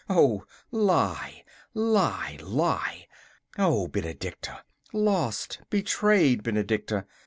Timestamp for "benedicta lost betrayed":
3.87-6.41